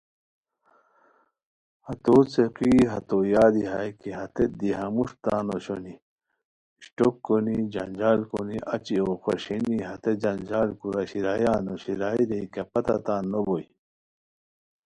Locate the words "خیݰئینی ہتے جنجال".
9.23-10.69